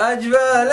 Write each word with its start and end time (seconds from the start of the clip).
أجبل 0.00 0.70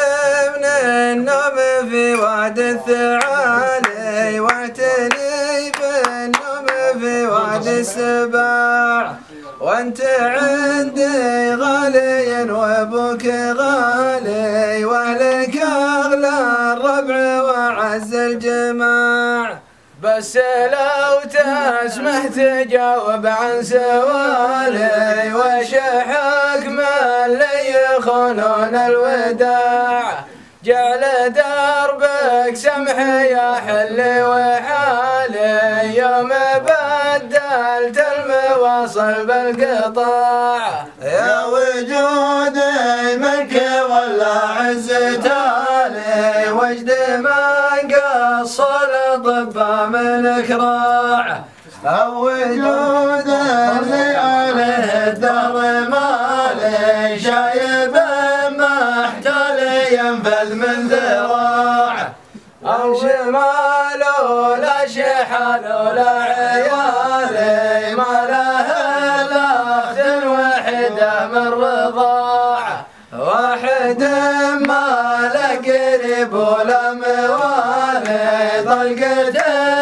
من 0.58 0.66
النوم 0.66 1.58
في 1.90 2.16
وعد 2.16 2.60
الثعالي 2.60 4.40
واعتني 4.40 5.71
بالنوم 5.79 6.66
في 7.00 7.27
وعد 7.27 7.67
السباع. 7.67 9.16
وأنت 9.61 10.02
عندي 10.02 11.54
غالي 11.55 12.52
وأبوك 12.52 13.25
غالي 13.25 14.86
وأهلك 14.86 15.57
أغلى 15.57 16.39
الربع 16.73 17.42
وعز 17.42 18.14
الجماع. 18.14 19.60
بس 20.04 20.38
لو 20.38 21.20
تسمح 21.30 22.28
تجاوب 22.28 23.26
عن 23.26 23.64
سوالي 23.64 25.34
وش 25.34 25.76
حكم 25.76 26.45
اللي 27.26 27.96
يخونون 27.98 28.76
الوداع. 28.76 30.25
جعل 30.66 31.34
دربك 31.34 32.55
سمح 32.55 32.98
يا 33.35 33.55
حلي 33.67 34.23
وحالي 34.23 35.98
يوم 35.98 36.31
بدلت 36.65 38.03
المواصل 38.17 39.25
بالقطاع 39.25 40.85
يا 41.01 41.45
وجودي 41.45 43.17
منك 43.17 43.62
ولا 43.89 44.35
عز 44.57 44.87
تالي 45.23 46.51
وجد 46.51 46.91
من 47.09 47.93
قصر 47.95 49.15
ضبا 49.15 49.85
من 49.85 50.26
اكراع 50.26 51.43
أو 51.85 52.26
وجود 52.26 53.29
شايب 57.55 57.95
محتال 58.59 59.59
ينفذ 59.91 60.55
من 60.55 60.87
ذراع. 60.87 61.95
أو 62.65 62.99
شمال 62.99 64.02
ولا 64.30 64.88
شحال 64.88 65.64
ولا 65.64 66.09
عيالي 66.23 67.95
ما 67.95 68.14
له 68.31 68.67
إلا 69.22 69.47
أخت 69.80 70.00
وحدة 70.25 71.28
من 71.28 71.47
رضاع. 71.47 72.64
واحد 73.20 74.03
ما 74.67 74.88
له 75.34 75.56
قريب 75.67 76.34
ولا 76.34 76.94
موالي. 76.94 78.64
طلقة 78.66 79.36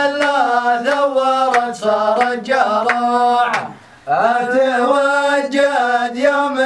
الله 0.06 0.84
ثورت 0.84 1.76
صارت 1.76 2.40
جراع. 2.40 3.52
أتوجد 4.08 5.64
يوم 6.16 6.58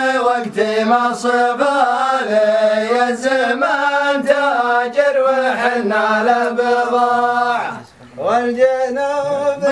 وقت 0.58 0.80
ما 0.88 1.14
صفالي 1.14 2.48
يا 2.96 3.10
الزمان 3.10 4.26
تاجر 4.26 5.24
وحنا 5.24 6.06
لبضاع 6.28 7.72
والجنوب 8.18 9.64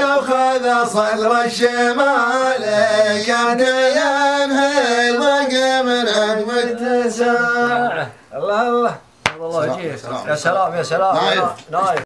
لو 0.00 0.20
خذ 0.20 0.86
صدر 0.86 1.40
الشمال 1.44 2.64
كان 3.26 3.60
ينهي 3.60 5.10
الضق 5.10 5.52
من 5.84 6.08
عقب 6.08 6.50
اتساع 6.50 8.06
الله 8.34 8.62
الله. 8.68 8.94
الله 9.36 9.64
يجيك. 9.66 9.98
يا 10.28 10.34
سلام 10.34 10.74
يا 10.74 10.82
سلام. 10.82 11.16
نايف. 11.16 11.48